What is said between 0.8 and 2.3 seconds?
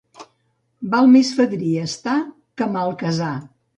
Val més fadrí estar